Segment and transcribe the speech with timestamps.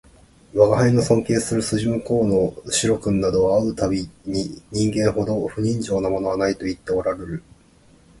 [0.55, 2.27] 吾輩の尊敬する筋向こう
[2.65, 7.43] の白君などは会う度毎に人間ほど不人情なものはないと言っておらるる